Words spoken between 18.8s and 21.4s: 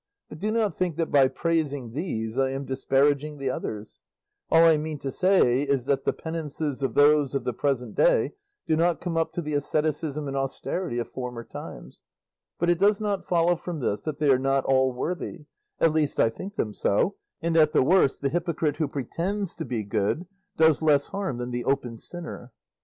pretends to be good does less harm